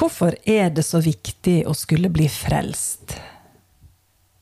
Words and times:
Hvorfor 0.00 0.32
er 0.48 0.70
det 0.72 0.80
så 0.86 0.96
viktig 1.04 1.58
å 1.68 1.74
skulle 1.76 2.08
bli 2.08 2.24
frelst? 2.32 3.18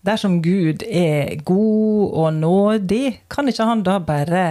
Dersom 0.06 0.36
Gud 0.38 0.84
er 0.86 1.32
god 1.42 2.12
og 2.14 2.28
nådig, 2.36 3.24
kan 3.26 3.50
ikke 3.50 3.66
han 3.66 3.82
da 3.82 3.96
bare 3.98 4.44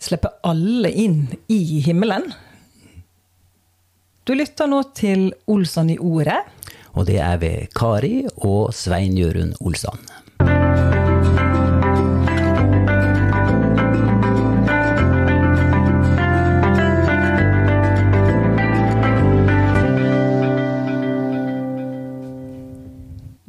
slippe 0.00 0.30
alle 0.48 0.88
inn 0.88 1.26
i 1.52 1.82
himmelen? 1.84 2.24
Du 4.24 4.32
lytter 4.32 4.70
nå 4.70 4.80
til 4.96 5.28
Olsson 5.52 5.92
i 5.92 5.98
ordet. 6.00 6.40
Og 6.96 7.04
det 7.12 7.20
er 7.20 7.36
ved 7.44 7.68
Kari 7.76 8.24
og 8.40 8.72
Svein 8.72 9.20
Jørund 9.20 9.60
Olsson. 9.60 10.00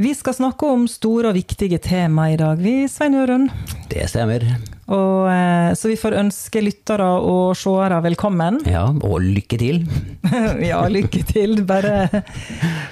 Vi 0.01 0.15
skal 0.15 0.33
snakke 0.33 0.65
om 0.65 0.87
store 0.89 1.29
og 1.29 1.35
viktige 1.37 1.77
tema 1.77 2.23
i 2.31 2.37
dag, 2.39 2.57
vi, 2.57 2.87
Svein 2.89 3.13
Jørund. 3.13 3.51
Det 3.91 4.07
stemmer. 4.09 4.41
Og, 4.89 5.27
eh, 5.29 5.73
så 5.77 5.91
vi 5.91 5.97
får 5.99 6.15
ønske 6.23 6.63
lyttere 6.65 7.05
og 7.21 7.51
seere 7.59 7.99
velkommen. 8.01 8.57
Ja, 8.65 8.87
og 8.89 9.21
lykke 9.21 9.59
til. 9.61 9.83
ja, 10.71 10.79
lykke 10.89 11.21
til. 11.29 11.61
Bare 11.69 12.07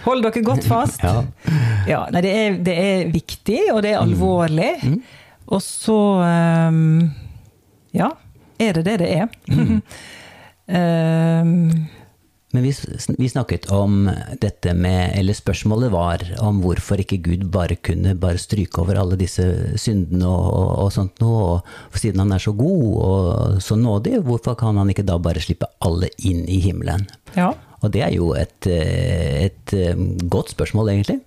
hold 0.04 0.22
dere 0.28 0.46
godt 0.52 0.70
fast. 0.70 1.02
Ja. 1.10 1.26
Ja, 1.90 2.04
nei, 2.14 2.22
det, 2.22 2.36
er, 2.44 2.62
det 2.70 2.78
er 2.78 3.12
viktig, 3.16 3.60
og 3.74 3.82
det 3.88 3.96
er 3.96 4.04
alvorlig. 4.04 4.70
Og 5.50 5.66
så 5.66 6.00
um, 6.70 7.10
Ja, 7.96 8.12
er 8.62 8.78
det 8.78 8.86
det 8.86 9.00
det 9.02 9.14
er? 9.18 9.34
Ehm, 10.70 11.88
Men 12.52 12.64
vi, 12.66 12.72
vi 13.18 13.30
snakket 13.30 13.68
om 13.70 14.08
dette 14.42 14.74
med 14.74 15.12
Eller 15.20 15.38
spørsmålet 15.38 15.92
var 15.94 16.24
om 16.42 16.64
hvorfor 16.64 16.98
ikke 17.04 17.20
Gud 17.22 17.44
bare 17.54 17.78
kunne 17.78 18.16
bare 18.18 18.42
stryke 18.42 18.82
over 18.82 18.98
alle 18.98 19.20
disse 19.22 19.46
syndene 19.78 20.26
og, 20.26 20.48
og, 20.50 20.72
og 20.86 20.92
sånt 20.96 21.22
noe. 21.22 21.60
Og 21.62 22.00
siden 22.02 22.24
han 22.24 22.34
er 22.34 22.42
så 22.42 22.56
god 22.58 22.88
og 23.06 23.62
så 23.62 23.78
nådig, 23.78 24.18
hvorfor 24.26 24.58
kan 24.58 24.82
han 24.82 24.90
ikke 24.90 25.06
da 25.06 25.20
bare 25.22 25.44
slippe 25.44 25.70
alle 25.86 26.10
inn 26.26 26.46
i 26.50 26.62
himmelen? 26.66 27.08
ja. 27.38 27.54
Og 27.80 27.94
det 27.94 28.02
er 28.04 28.12
jo 28.12 28.34
et, 28.36 28.68
eh, 28.68 29.46
et 29.46 29.72
eh, 29.72 30.00
godt 30.28 30.52
spørsmål, 30.52 30.90
egentlig. 30.92 31.22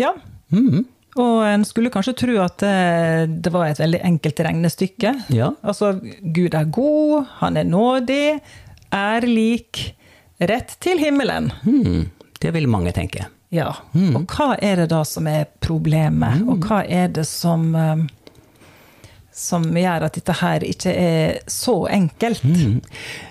ja. 0.00 0.14
Mhm. 0.48 0.86
Og 1.18 1.42
en 1.42 1.64
skulle 1.66 1.90
kanskje 1.90 2.14
tro 2.14 2.36
at 2.38 2.62
det, 2.62 3.42
det 3.42 3.50
var 3.52 3.66
et 3.66 3.80
veldig 3.82 3.98
enkelt 4.06 4.40
regnestykke. 4.46 5.10
Ja. 5.34 5.50
Altså, 5.66 5.98
Gud 6.22 6.54
er 6.54 6.70
god, 6.70 7.26
han 7.40 7.58
er 7.58 7.66
nådig, 7.66 8.38
er 8.94 9.26
lik, 9.26 9.82
rett 10.38 10.76
til 10.80 10.98
himmelen. 11.02 11.50
Hmm, 11.62 12.08
det 12.40 12.54
vil 12.56 12.68
mange 12.70 12.92
tenke. 12.96 13.26
Ja. 13.50 13.72
Og 14.14 14.30
hva 14.30 14.54
er 14.62 14.82
det 14.82 14.90
da 14.92 15.02
som 15.06 15.26
er 15.30 15.48
problemet, 15.62 16.44
og 16.46 16.64
hva 16.68 16.84
er 16.86 17.10
det 17.14 17.26
som 17.28 17.74
eh, 17.74 18.06
som 19.40 19.64
gjør 19.76 20.06
at 20.06 20.16
dette 20.18 20.36
her 20.40 20.64
ikke 20.66 20.92
er 20.92 21.38
så 21.50 21.84
enkelt? 21.90 22.44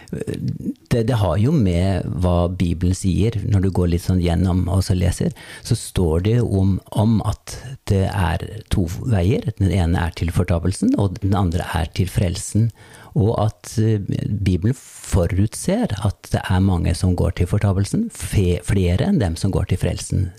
Det, 0.10 1.04
det 1.10 1.18
har 1.22 1.38
jo 1.38 1.52
med 1.54 2.08
hva 2.22 2.50
Bibelen 2.50 2.98
sier, 2.98 3.36
når 3.46 3.66
du 3.66 3.70
går 3.76 3.92
litt 3.92 4.06
sånn 4.06 4.22
gjennom 4.24 4.64
og 4.72 4.82
så 4.88 4.96
leser, 4.98 5.36
så 5.66 5.78
står 5.78 6.26
det 6.26 6.38
om, 6.42 6.78
om 6.98 7.20
at 7.30 7.58
det 7.92 8.08
er 8.10 8.46
to 8.74 8.88
veier. 9.06 9.52
Den 9.60 9.70
ene 9.70 10.02
er 10.08 10.16
til 10.18 10.34
fortapelsen, 10.34 10.96
og 10.98 11.20
den 11.22 11.36
andre 11.38 11.68
er 11.78 11.92
til 11.98 12.10
frelsen. 12.10 12.70
Og 13.18 13.34
at 13.42 13.74
eh, 13.82 14.02
Bibelen 14.30 14.78
forutser 14.78 15.94
at 15.98 16.32
det 16.34 16.42
er 16.42 16.66
mange 16.66 16.96
som 16.98 17.16
går 17.18 17.38
til 17.40 17.50
fortapelsen, 17.50 18.10
flere 18.14 19.06
enn 19.06 19.22
dem 19.22 19.38
som 19.40 19.54
går 19.54 19.70
til 19.70 19.82
frelsen, 19.82 20.30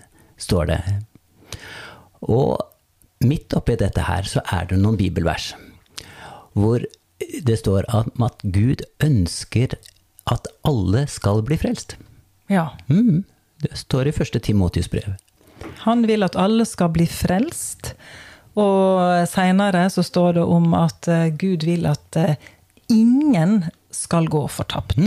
står 0.41 0.71
det. 0.71 0.81
Og 2.27 2.59
midt 3.23 3.53
oppi 3.55 3.77
dette 3.79 4.07
her 4.07 4.27
så 4.27 4.43
er 4.51 4.67
det 4.69 4.79
noen 4.81 4.99
bibelvers 4.99 5.53
hvor 6.57 6.83
det 7.43 7.57
står 7.61 7.87
at, 7.89 8.43
Gud 8.43 8.83
ønsker 9.03 9.75
at 10.31 10.47
alle 10.67 11.05
skal 11.09 11.41
bli 11.45 11.57
frelst. 11.59 11.97
Ja. 12.51 12.71
Mm, 12.87 13.23
det 13.63 13.77
står 13.79 14.09
i 14.09 14.15
første 14.15 14.39
Timotius 14.39 14.89
brev. 14.91 15.15
Han 15.85 16.05
vil 16.09 16.25
at 16.25 16.37
alle 16.39 16.65
skal 16.65 16.91
bli 16.93 17.07
frelst. 17.09 17.93
Og 18.59 19.27
seinere 19.31 19.85
så 19.93 20.03
står 20.03 20.35
det 20.39 20.43
om 20.43 20.73
at 20.75 21.07
eh, 21.07 21.29
Gud 21.39 21.63
vil 21.63 21.85
at 21.87 22.17
eh, 22.19 22.35
ingen 22.91 23.61
skal 23.91 24.27
gå 24.27 24.43
fortapt. 24.51 24.97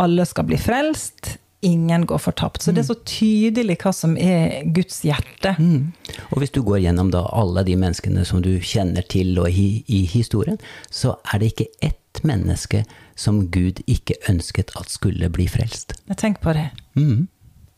Alle 0.00 0.24
skal 0.26 0.48
bli 0.48 0.56
frelst, 0.58 1.36
ingen 1.64 2.06
går 2.06 2.20
fortapt. 2.22 2.62
Så 2.62 2.72
det 2.74 2.84
er 2.84 2.90
så 2.90 2.96
tydelig 3.08 3.78
hva 3.82 3.92
som 3.96 4.16
er 4.20 4.62
Guds 4.76 5.00
hjerte. 5.06 5.54
Mm. 5.58 5.92
Og 6.30 6.40
hvis 6.42 6.54
du 6.54 6.60
går 6.66 6.82
gjennom 6.84 7.12
da 7.14 7.24
alle 7.32 7.64
de 7.66 7.76
menneskene 7.80 8.24
som 8.28 8.42
du 8.44 8.52
kjenner 8.60 9.06
til 9.10 9.34
og 9.42 9.48
i, 9.50 9.84
i 9.88 10.04
historien, 10.10 10.60
så 10.90 11.16
er 11.32 11.42
det 11.42 11.52
ikke 11.54 11.70
ett 11.88 12.22
menneske 12.22 12.84
som 13.18 13.46
Gud 13.54 13.80
ikke 13.90 14.16
ønsket 14.30 14.74
at 14.78 14.92
skulle 14.92 15.30
bli 15.32 15.48
frelst. 15.50 15.96
Jeg 16.10 16.20
tenker 16.20 16.44
på 16.44 16.54
det. 16.56 16.68
Mm. 16.98 17.26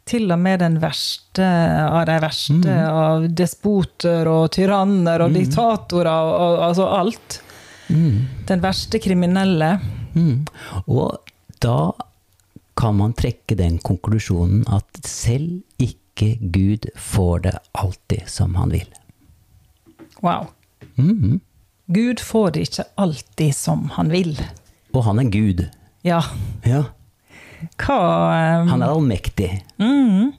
Til 0.06 0.30
og 0.30 0.38
med 0.38 0.60
den 0.62 0.76
verste 0.82 1.46
av 1.82 2.04
de 2.06 2.18
verste 2.22 2.74
av 2.86 3.24
despoter 3.34 4.28
og 4.30 4.52
tyranner 4.54 5.24
og 5.24 5.34
diktatorer 5.34 6.12
og, 6.12 6.34
og 6.36 6.66
altså 6.68 6.86
alt. 7.00 7.40
Den 7.88 8.62
verste 8.62 9.00
kriminelle. 9.02 9.76
Mm. 10.14 10.44
Og 10.86 11.18
da 11.62 11.78
kan 12.76 12.96
man 12.98 13.14
trekke 13.16 13.56
den 13.58 13.78
konklusjonen 13.78 14.64
at 14.72 15.00
selv 15.08 15.62
ikke 15.80 16.36
Gud 16.52 16.86
får 16.96 17.38
det 17.46 17.54
alltid 17.76 18.28
som 18.30 18.54
han 18.56 18.72
vil. 18.72 18.88
Wow. 20.24 20.46
Mm. 20.96 21.40
Gud 21.92 22.20
får 22.20 22.50
det 22.56 22.66
ikke 22.68 22.86
alltid 23.00 23.54
som 23.56 23.88
han 23.96 24.10
vil. 24.12 24.36
Og 24.92 25.04
han 25.04 25.20
er 25.22 25.30
Gud. 25.32 25.66
Ja, 26.06 26.22
Ja. 26.64 26.84
hva 27.80 27.96
um... 28.62 28.68
Han 28.68 28.82
er 28.82 28.92
allmektig, 28.92 29.50
mm. 29.80 30.32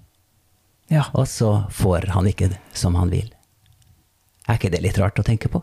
Ja. 0.94 1.04
og 1.14 1.28
så 1.28 1.66
får 1.74 2.08
han 2.14 2.28
ikke 2.30 2.52
det 2.54 2.60
som 2.74 2.96
han 2.96 3.10
vil. 3.12 3.32
Er 4.48 4.56
ikke 4.60 4.72
det 4.72 4.82
litt 4.86 5.00
rart 5.02 5.20
å 5.20 5.26
tenke 5.26 5.50
på? 5.52 5.62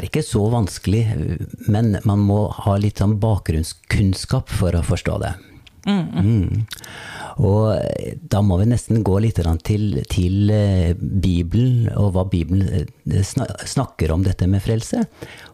Er 0.00 0.08
ikke 0.08 0.24
så 0.26 0.42
vanskelig, 0.52 1.04
men 1.68 1.94
man 2.08 2.24
må 2.24 2.46
ha 2.64 2.74
litt 2.80 3.02
sånn 3.02 3.18
bakgrunnskunnskap 3.22 4.50
for 4.60 4.76
å 4.76 4.84
forstå 4.86 5.20
det. 5.22 5.36
Mm. 5.86 6.66
Og 7.40 7.78
da 8.28 8.42
må 8.44 8.58
vi 8.60 8.66
nesten 8.68 9.04
gå 9.06 9.16
litt 9.22 9.38
til, 9.64 10.00
til 10.12 10.52
eh, 10.52 10.92
Bibelen, 10.98 11.88
og 11.96 12.12
hva 12.14 12.26
Bibelen 12.28 12.68
eh, 12.82 13.22
snakker 13.24 14.12
om 14.12 14.24
dette 14.26 14.48
med 14.50 14.62
frelse. 14.64 15.06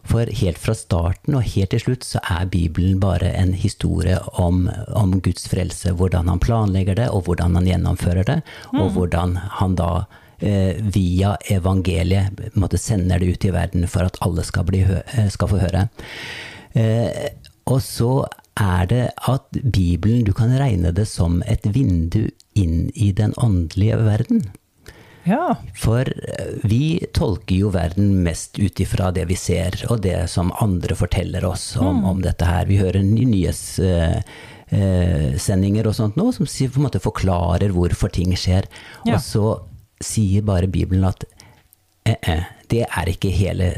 For 0.07 0.27
helt 0.41 0.59
fra 0.59 0.75
starten 0.75 1.37
og 1.37 1.47
helt 1.53 1.71
til 1.71 1.83
slutt 1.83 2.07
så 2.07 2.21
er 2.23 2.51
Bibelen 2.51 2.99
bare 3.03 3.31
en 3.39 3.53
historie 3.55 4.19
om, 4.35 4.65
om 4.95 5.17
Guds 5.23 5.47
frelse. 5.51 5.95
Hvordan 5.95 6.31
han 6.31 6.43
planlegger 6.43 6.99
det, 6.99 7.09
og 7.13 7.27
hvordan 7.27 7.55
han 7.59 7.69
gjennomfører 7.69 8.27
det, 8.27 8.39
og 8.75 8.91
hvordan 8.97 9.37
han 9.61 9.79
da 9.79 9.91
eh, 10.03 10.23
via 10.39 11.35
evangeliet 11.49 12.53
måte 12.55 12.77
sender 12.77 13.19
det 13.19 13.31
ut 13.33 13.45
i 13.49 13.53
verden 13.55 13.87
for 13.89 14.05
at 14.05 14.19
alle 14.21 14.43
skal, 14.45 14.67
bli 14.69 14.83
eh, 14.85 15.27
skal 15.33 15.49
få 15.49 15.61
høre. 15.63 15.87
Eh, 16.77 17.31
og 17.67 17.81
så 17.83 18.11
er 18.57 18.85
det 18.89 19.03
at 19.29 19.49
Bibelen, 19.63 20.23
du 20.25 20.33
kan 20.33 20.53
regne 20.57 20.93
det 20.95 21.07
som 21.09 21.41
et 21.45 21.65
vindu 21.73 22.27
inn 22.57 22.87
i 22.95 23.11
den 23.13 23.33
åndelige 23.37 23.97
verden. 24.05 24.47
ja. 25.27 25.57
For 25.77 26.07
eh, 26.07 26.53
vi 26.63 26.99
tolker 27.13 27.55
jo 27.55 27.69
verden 27.75 28.23
mest 28.25 28.57
ut 28.57 28.79
ifra 28.79 29.11
det 29.13 29.27
vi 29.29 29.35
ser, 29.37 29.75
og 29.91 30.01
det 30.05 30.29
som 30.31 30.53
andre 30.61 30.95
forteller 30.95 31.45
oss 31.45 31.75
om, 31.77 32.05
om 32.05 32.21
dette 32.23 32.45
her. 32.47 32.65
Vi 32.69 32.79
hører 32.79 33.03
ny- 33.03 33.27
nyhetssendinger 33.29 34.23
eh, 34.71 35.37
sendinger 35.37 35.87
og 35.87 35.95
sånt 35.95 36.17
nå, 36.19 36.31
som 36.35 36.47
på 36.47 36.79
en 36.81 36.87
måte 36.87 37.03
forklarer 37.03 37.71
hvorfor 37.75 38.09
ting 38.13 38.33
skjer. 38.37 38.65
Ja. 39.05 39.17
Og 39.17 39.21
så 39.23 39.43
sier 40.03 40.45
bare 40.45 40.69
Bibelen 40.71 41.07
at 41.07 41.25
eh, 42.05 42.17
eh, 42.21 42.45
det 42.71 42.83
er 42.83 43.09
ikke 43.09 43.31
hele 43.31 43.69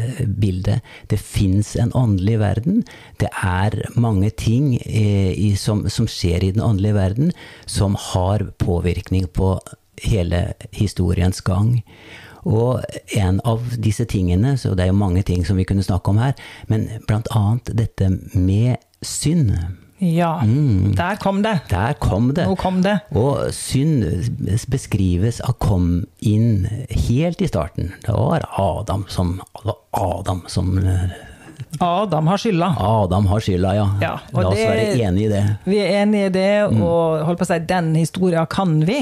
bildet. 0.42 0.82
Det 1.10 1.20
fins 1.22 1.76
en 1.78 1.92
åndelig 1.96 2.40
verden. 2.42 2.84
Det 3.22 3.30
er 3.44 3.78
mange 3.96 4.30
ting 4.30 4.76
eh, 4.82 5.34
i, 5.34 5.54
som, 5.56 5.86
som 5.90 6.08
skjer 6.10 6.44
i 6.44 6.54
den 6.56 6.64
åndelige 6.66 6.98
verden, 6.98 7.32
som 7.66 7.98
har 8.14 8.50
påvirkning 8.58 9.28
på 9.28 9.60
hele 10.04 10.54
historiens 10.74 11.42
gang. 11.46 11.84
Og 12.48 12.82
en 13.14 13.42
av 13.46 13.76
disse 13.84 14.06
tingene, 14.10 14.56
så 14.58 14.74
det 14.74 14.88
er 14.88 14.94
jo 14.94 15.02
mange 15.02 15.24
ting 15.28 15.46
som 15.46 15.60
vi 15.60 15.68
kunne 15.68 15.86
snakke 15.86 16.10
om 16.10 16.22
her, 16.22 16.34
men 16.72 16.88
blant 17.08 17.30
annet 17.36 17.74
dette 17.78 18.10
med 18.34 18.80
synd. 19.06 19.54
Ja, 20.00 20.40
der 20.96 21.18
kom 21.20 21.42
det. 21.44 21.58
Der 21.70 21.94
kom 22.00 22.32
det. 22.36 22.46
Nå 22.48 22.56
kom 22.60 22.82
det. 22.86 23.00
Og 23.12 23.50
synd 23.56 24.06
beskrives 24.72 25.42
av 25.44 25.58
kom 25.60 26.06
inn 26.24 26.68
helt 27.10 27.42
i 27.44 27.50
starten. 27.52 27.92
Det 28.06 28.16
var 28.16 28.48
Adam 28.56 29.04
som, 29.12 29.42
det 29.60 29.68
var 29.68 29.82
Adam 29.92 30.46
som 30.48 30.78
Adam 31.80 32.28
har 32.28 32.38
skylda. 32.42 32.68
Adam 32.80 33.26
har 33.30 33.40
skylda, 33.44 33.74
ja. 33.76 33.86
Ja, 34.02 34.12
og 34.34 34.42
La 34.44 34.50
oss 34.50 34.56
det- 34.58 34.68
være 34.70 34.98
enige 35.08 35.26
i 35.26 35.30
det. 35.32 35.44
Vi 35.66 35.78
er 35.80 36.02
enige 36.04 36.26
i 36.26 36.30
det, 36.30 36.72
Mm. 36.72 36.82
og 36.84 37.26
holdt 37.26 37.40
på 37.40 37.46
å 37.46 37.48
si, 37.48 37.60
den 37.60 37.96
historien 37.96 38.46
kan 38.50 38.80
vi. 38.86 39.00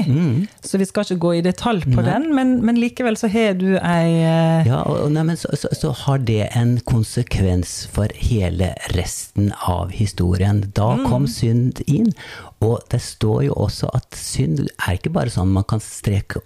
Så 0.62 0.78
vi 0.78 0.84
skal 0.84 1.04
ikke 1.04 1.18
gå 1.18 1.32
i 1.38 1.42
detalj 1.42 1.82
på 1.94 2.04
den, 2.04 2.34
men, 2.34 2.64
men 2.64 2.76
likevel 2.76 3.16
så 3.16 3.28
har 3.30 3.54
du 3.54 3.76
ei 3.78 4.22
uh... 4.22 4.66
Ja, 4.66 4.82
og, 4.86 5.10
nei, 5.12 5.22
men 5.22 5.36
så, 5.36 5.48
så, 5.56 5.68
så 5.72 5.92
har 6.04 6.18
det 6.18 6.48
en 6.54 6.78
konsekvens 6.80 7.86
for 7.90 8.08
hele 8.14 8.74
resten 8.94 9.52
av 9.66 9.90
historien. 9.90 10.64
Da 10.74 10.96
kom 11.08 11.26
synd 11.26 11.82
inn, 11.86 12.12
og 12.60 12.80
det 12.90 13.00
står 13.00 13.44
jo 13.48 13.54
også 13.54 13.90
at 13.94 14.14
synd 14.14 14.66
er 14.86 14.96
ikke 14.98 15.12
bare 15.12 15.30
sånn 15.34 15.48
man 15.52 15.64
kan 15.64 15.80
streke 15.80 16.40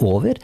over. 0.00 0.34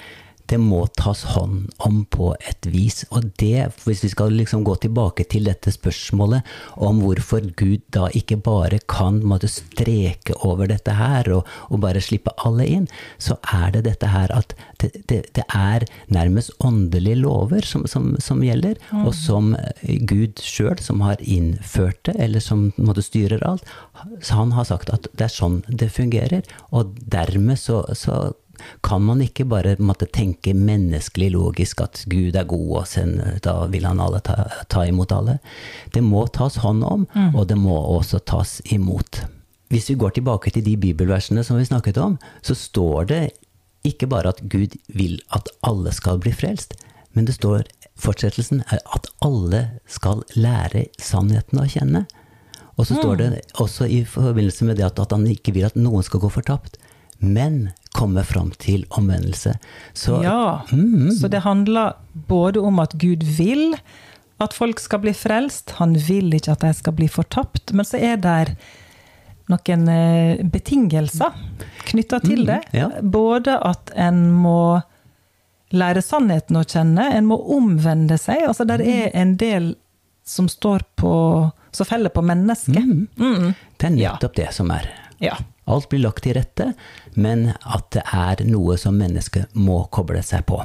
Det 0.47 0.59
må 0.63 0.85
tas 0.99 1.25
hånd 1.35 1.73
om 1.87 2.05
på 2.13 2.31
et 2.49 2.69
vis. 2.71 3.05
Og 3.11 3.31
det, 3.41 3.69
hvis 3.85 4.05
vi 4.05 4.11
skal 4.13 4.35
liksom 4.37 4.65
gå 4.67 4.77
tilbake 4.83 5.27
til 5.31 5.49
dette 5.49 5.73
spørsmålet 5.75 6.47
om 6.83 7.01
hvorfor 7.03 7.49
Gud 7.59 7.83
da 7.95 8.07
ikke 8.15 8.39
bare 8.47 8.81
kan 8.91 9.23
måtte 9.27 9.51
streke 9.51 10.37
over 10.47 10.71
dette 10.71 10.95
her 10.99 11.31
og, 11.35 11.51
og 11.71 11.83
bare 11.83 12.03
slippe 12.05 12.35
alle 12.47 12.67
inn, 12.77 12.87
så 13.19 13.39
er 13.53 13.75
det 13.75 13.87
dette 13.89 14.11
her 14.13 14.33
at 14.35 14.55
det, 14.83 14.93
det, 15.11 15.21
det 15.37 15.47
er 15.55 15.87
nærmest 16.13 16.55
åndelige 16.65 17.21
lover 17.23 17.67
som, 17.67 17.87
som, 17.91 18.15
som 18.23 18.43
gjelder, 18.45 18.79
og 19.03 19.13
som 19.17 19.55
Gud 20.09 20.43
sjøl, 20.43 20.77
som 20.83 21.03
har 21.07 21.23
innført 21.23 22.03
det, 22.09 22.17
eller 22.23 22.45
som 22.45 22.69
måtte 22.77 23.05
styrer 23.05 23.43
alt, 23.47 23.67
så 24.21 24.43
han 24.43 24.55
har 24.57 24.69
sagt 24.69 24.93
at 24.93 25.09
det 25.17 25.29
er 25.29 25.33
sånn 25.33 25.63
det 25.69 25.91
fungerer. 25.95 26.47
Og 26.75 26.97
dermed 27.13 27.59
så, 27.61 27.83
så 27.97 28.35
kan 28.87 29.03
man 29.05 29.23
ikke 29.25 29.47
bare 29.49 29.77
måtte 29.79 30.09
tenke 30.13 30.55
menneskelig 30.57 31.31
logisk 31.35 31.83
at 31.85 32.03
Gud 32.11 32.37
er 32.37 32.49
god, 32.49 32.69
og 32.81 32.87
sen, 32.91 33.17
da 33.45 33.59
vil 33.73 33.87
han 33.89 34.03
alle 34.03 34.21
ta, 34.25 34.49
ta 34.73 34.85
imot 34.89 35.15
alle. 35.15 35.39
Det 35.95 36.03
må 36.05 36.27
tas 36.35 36.61
hånd 36.65 36.85
om, 36.87 37.07
og 37.33 37.47
det 37.51 37.59
må 37.61 37.77
også 37.77 38.23
tas 38.25 38.59
imot. 38.73 39.25
Hvis 39.73 39.91
vi 39.91 39.99
går 39.99 40.15
tilbake 40.17 40.53
til 40.55 40.65
de 40.67 40.77
bibelversene 40.79 41.43
som 41.45 41.59
vi 41.59 41.67
snakket 41.67 41.99
om, 41.99 42.19
så 42.43 42.55
står 42.55 43.09
det 43.11 43.23
ikke 43.87 44.09
bare 44.11 44.35
at 44.35 44.43
Gud 44.51 44.77
vil 44.95 45.19
at 45.35 45.51
alle 45.67 45.93
skal 45.95 46.21
bli 46.23 46.33
frelst, 46.35 46.75
men 47.15 47.27
det 47.27 47.39
står 47.39 47.67
fortsettelsen 47.97 48.63
er 48.71 48.83
at 48.95 49.09
alle 49.25 49.63
skal 49.89 50.23
lære 50.37 50.87
sannheten 51.01 51.63
å 51.63 51.69
kjenne. 51.71 52.05
Og 52.77 52.89
så 52.89 52.99
står 52.99 53.17
det 53.21 53.29
også 53.63 53.89
i 53.89 54.03
forbindelse 54.05 54.67
med 54.69 54.77
det 54.77 54.85
at, 54.85 54.99
at 55.01 55.15
han 55.15 55.25
ikke 55.31 55.55
vil 55.57 55.65
at 55.69 55.79
noen 55.81 56.05
skal 56.05 56.21
gå 56.21 56.29
fortapt, 56.33 56.77
men 57.19 57.71
komme 57.97 58.25
fram 58.25 58.51
til 58.61 58.85
omvendelse. 58.91 59.55
Så 59.95 60.23
Ja. 60.23 60.61
Så 61.21 61.29
det 61.33 61.41
handler 61.45 61.95
både 62.29 62.61
om 62.61 62.79
at 62.79 62.93
Gud 63.01 63.23
vil 63.25 63.75
at 64.41 64.53
folk 64.53 64.79
skal 64.81 65.01
bli 65.01 65.13
frelst, 65.17 65.71
han 65.79 65.95
vil 65.97 66.35
ikke 66.37 66.53
at 66.53 66.61
de 66.61 66.73
skal 66.75 66.93
bli 66.93 67.09
fortapt, 67.09 67.73
men 67.73 67.85
så 67.89 67.97
er 67.97 68.17
det 68.21 68.57
noen 69.49 69.89
eh, 69.89 70.43
betingelser 70.45 71.33
knytta 71.87 72.21
til 72.21 72.45
det. 72.47 72.61
ja. 72.73 72.91
Både 73.01 73.57
at 73.65 73.93
en 73.97 74.31
må 74.33 74.83
lære 75.73 76.03
sannheten 76.03 76.59
å 76.61 76.65
kjenne, 76.67 77.09
en 77.17 77.27
må 77.27 77.39
omvende 77.57 78.19
seg. 78.19 78.45
Altså 78.47 78.67
der 78.69 78.83
er 78.85 79.11
en 79.15 79.37
del 79.41 79.75
som 80.27 80.49
står 80.51 80.83
på 80.99 81.13
som 81.77 81.87
feller 81.87 82.11
på 82.11 82.23
mennesket. 82.25 82.85
Mm. 83.19 83.55
det 83.79 83.91
er 83.91 83.97
Ja. 83.97 84.17
det 84.35 84.53
som 84.55 84.71
er. 84.71 84.89
Ja. 85.21 85.37
Alt 85.67 85.89
blir 85.91 86.05
lagt 86.05 86.23
til 86.23 86.37
rette, 86.39 86.73
men 87.19 87.49
at 87.59 87.91
det 87.97 88.05
er 88.15 88.47
noe 88.47 88.77
som 88.79 88.95
mennesket 88.99 89.51
må 89.59 89.83
koble 89.91 90.23
seg 90.23 90.47
på. 90.47 90.63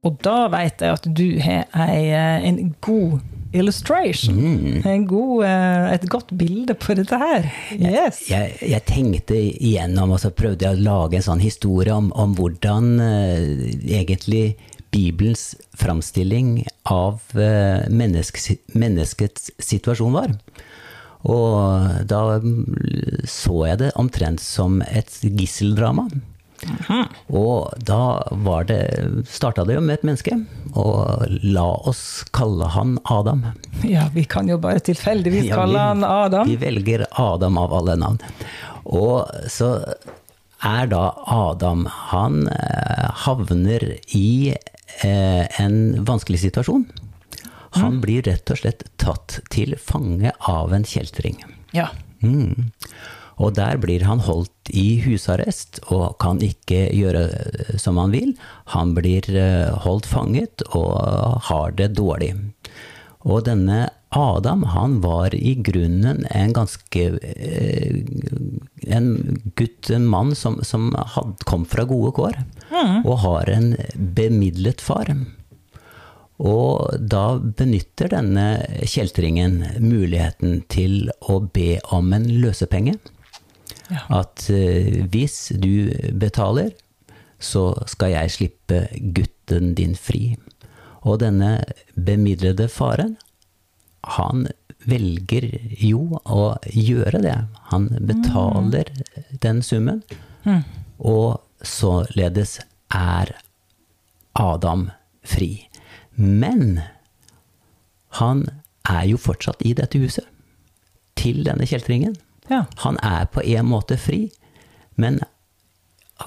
Og 0.00 0.16
da 0.24 0.48
vet 0.50 0.82
jeg 0.82 0.96
at 0.96 1.06
du 1.06 1.28
har 1.44 1.68
eh, 1.78 2.48
en 2.48 2.74
god 2.82 3.20
illustration. 3.52 4.38
En 4.84 5.06
god, 5.06 5.44
eh, 5.44 5.92
et 5.94 6.08
godt 6.08 6.32
bilde 6.38 6.74
på 6.78 6.94
dette 6.98 7.18
her. 7.18 7.48
Yes. 7.74 8.22
Jeg, 8.30 8.56
jeg 8.62 8.84
tenkte 8.88 9.36
igjennom, 9.36 10.14
og 10.14 10.22
så 10.22 10.32
prøvde 10.34 10.66
jeg 10.66 10.78
å 10.78 10.84
lage 10.84 11.18
en 11.18 11.26
sånn 11.26 11.42
historie 11.42 11.94
om, 11.94 12.10
om 12.14 12.36
hvordan 12.38 12.92
uh, 13.02 13.64
egentlig 13.90 14.54
Bibelens 14.90 15.54
framstilling 15.78 16.64
av 16.90 17.22
uh, 17.38 17.86
menneskes, 17.90 18.52
menneskets 18.74 19.50
situasjon 19.62 20.14
var. 20.14 20.34
Og 21.28 22.06
da 22.08 22.40
mm, 22.40 23.26
så 23.28 23.64
jeg 23.68 23.82
det 23.82 23.94
omtrent 24.00 24.42
som 24.42 24.80
et 24.86 25.20
gisseldrama. 25.26 26.08
Og 27.30 27.72
da 27.86 27.98
var 28.44 28.64
det, 28.68 28.80
starta 29.30 29.64
det 29.66 29.76
jo 29.78 29.82
med 29.84 29.98
et 29.98 30.06
menneske, 30.06 30.36
og 30.76 31.26
la 31.42 31.66
oss 31.88 32.22
kalle 32.36 32.68
han 32.74 32.98
Adam. 33.10 33.44
Ja, 33.86 34.08
vi 34.14 34.24
kan 34.28 34.48
jo 34.50 34.58
bare 34.60 34.80
tilfeldigvis 34.84 35.48
Ja, 35.48 35.56
kalle 35.62 35.72
vi- 35.78 35.84
han 35.88 36.04
Adam. 36.04 36.48
Vi 36.48 36.56
velger 36.60 37.06
Adam 37.18 37.58
av 37.58 37.72
alle 37.80 37.96
navn. 37.96 38.18
Og 38.84 39.28
så 39.48 39.72
er 40.62 40.86
da 40.92 41.06
Adam 41.26 41.86
Han 42.10 42.48
eh, 42.48 43.06
havner 43.24 43.84
i 44.16 44.52
eh, 45.02 45.46
en 45.60 46.04
vanskelig 46.04 46.42
situasjon. 46.44 46.84
Han 47.78 48.00
blir 48.02 48.22
rett 48.26 48.50
og 48.50 48.58
slett 48.58 48.82
tatt 48.98 49.38
til 49.54 49.76
fange 49.78 50.32
av 50.50 50.72
en 50.74 50.82
kjeltring. 50.84 51.38
Ja. 51.72 51.88
Mm. 52.20 52.72
Og 53.40 53.54
der 53.56 53.78
blir 53.80 54.04
han 54.04 54.20
holdt 54.24 54.70
i 54.76 55.00
husarrest 55.04 55.80
og 55.88 56.18
kan 56.22 56.42
ikke 56.44 56.88
gjøre 56.92 57.24
eh, 57.30 57.76
som 57.80 58.00
han 58.00 58.12
vil. 58.14 58.34
Han 58.74 58.92
blir 58.96 59.26
eh, 59.32 59.70
holdt 59.86 60.08
fanget 60.10 60.64
og 60.76 61.40
har 61.48 61.72
det 61.78 61.94
dårlig. 61.96 62.34
Og 63.24 63.44
denne 63.48 63.88
Adam, 64.10 64.64
han 64.74 64.98
var 65.04 65.34
i 65.36 65.54
grunnen 65.54 66.24
en 66.34 66.52
ganske 66.56 67.02
eh, 67.22 68.00
En 68.90 69.10
gutt, 69.54 69.90
en 69.92 70.06
mann 70.08 70.32
som, 70.34 70.56
som 70.64 70.88
had, 71.14 71.36
kom 71.46 71.66
fra 71.68 71.84
gode 71.86 72.10
kår, 72.16 72.38
og 73.04 73.18
har 73.22 73.50
en 73.52 73.68
bemidlet 74.16 74.80
far. 74.82 75.12
Og 76.40 76.96
da 77.12 77.36
benytter 77.38 78.10
denne 78.10 78.46
kjeltringen 78.88 79.60
muligheten 79.84 80.62
til 80.72 81.12
å 81.20 81.38
be 81.44 81.76
om 81.92 82.10
en 82.16 82.26
løsepenge. 82.40 82.96
Ja. 83.90 84.04
At 84.20 84.46
eh, 84.52 85.02
hvis 85.10 85.50
du 85.58 85.90
betaler, 86.14 86.72
så 87.40 87.72
skal 87.88 88.14
jeg 88.14 88.32
slippe 88.36 88.80
gutten 89.16 89.74
din 89.74 89.96
fri. 89.96 90.36
Og 91.00 91.20
denne 91.22 91.58
bemidlede 91.96 92.68
faren, 92.68 93.16
han 94.16 94.46
velger 94.88 95.46
jo 95.80 96.20
å 96.24 96.44
gjøre 96.72 97.20
det. 97.24 97.36
Han 97.72 97.88
betaler 98.08 98.88
den 99.44 99.62
summen, 99.64 100.02
og 100.98 101.40
således 101.64 102.58
er 102.92 103.32
Adam 104.36 104.88
fri. 105.24 105.68
Men 106.16 106.80
han 108.20 108.46
er 108.88 109.04
jo 109.12 109.20
fortsatt 109.20 109.62
i 109.64 109.74
dette 109.76 110.00
huset, 110.00 110.26
til 111.20 111.44
denne 111.44 111.68
kjeltringen. 111.68 112.16
Ja. 112.50 112.64
Han 112.84 112.98
er 113.06 113.30
på 113.30 113.42
en 113.46 113.70
måte 113.70 113.96
fri, 114.00 114.24
men 115.00 115.20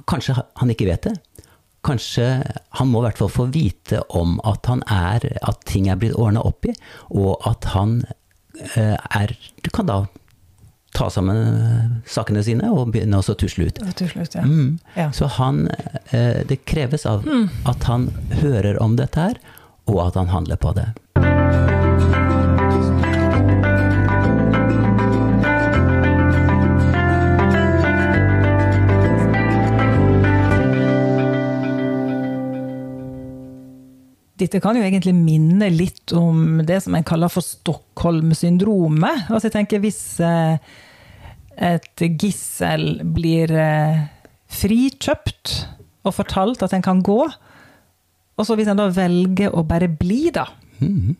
kanskje 0.10 0.38
han 0.40 0.72
ikke 0.74 0.88
vet 0.88 1.10
det. 1.10 1.16
Kanskje 1.84 2.28
han 2.80 2.88
må 2.90 3.02
i 3.02 3.10
hvert 3.10 3.20
fall 3.20 3.32
få 3.32 3.46
vite 3.52 4.00
om 4.16 4.38
at, 4.48 4.66
han 4.72 4.86
er, 4.88 5.26
at 5.44 5.66
ting 5.68 5.90
er 5.92 6.00
blitt 6.00 6.16
ordna 6.16 6.46
opp 6.48 6.66
i, 6.70 6.76
og 7.12 7.44
at 7.50 7.74
han 7.76 8.02
eh, 8.78 8.96
er 8.96 9.36
Du 9.64 9.70
kan 9.70 9.90
da 9.90 10.06
ta 10.94 11.10
sammen 11.12 11.38
eh, 11.44 11.92
sakene 12.08 12.44
sine 12.46 12.72
og 12.72 12.94
begynne 12.94 13.20
å 13.20 13.36
tusle 13.36 13.68
ut. 13.68 13.84
Tusle 14.00 14.24
ut 14.24 14.40
ja. 14.40 14.46
Mm. 14.48 14.80
Ja. 14.96 15.12
Så 15.12 15.28
han, 15.40 15.66
eh, 16.16 16.46
det 16.48 16.64
kreves 16.70 17.06
av 17.10 17.28
at 17.68 17.90
han 17.90 18.12
hører 18.40 18.80
om 18.84 18.96
dette 18.96 19.28
her, 19.28 19.42
og 19.92 20.06
at 20.08 20.22
han 20.22 20.32
handler 20.32 20.62
på 20.62 20.72
det. 20.78 20.94
Dette 34.44 34.60
kan 34.64 34.76
jo 34.76 34.84
egentlig 34.84 35.14
minne 35.16 35.70
litt 35.72 36.12
om 36.18 36.60
det 36.68 36.82
som 36.84 36.96
en 36.98 37.06
kaller 37.08 37.32
for 37.32 37.46
Stockholm-syndromet. 37.46 39.30
Altså 39.30 39.48
jeg 39.50 39.56
tenker 39.56 39.82
hvis, 39.84 40.02
eh, 40.20 40.58
et 41.74 42.04
gissel 42.20 43.04
blir 43.16 43.52
eh, 43.56 44.04
frikjøpt 44.54 45.54
og 46.04 46.16
fortalt 46.18 46.64
at 46.66 46.74
en 46.76 46.84
kan 46.84 47.02
gå, 47.06 47.20
og 48.34 48.46
så 48.48 48.58
hvis 48.58 48.68
en 48.72 48.80
da 48.82 48.90
velger 48.92 49.54
å 49.54 49.64
bare 49.68 49.88
bli, 49.88 50.30
da, 50.34 50.48
Mhm. 50.82 51.16